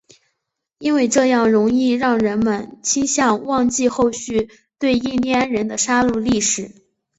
[0.79, 6.71] 因为这样容易让人们倾向忘记后续对印第安人的杀戮历史。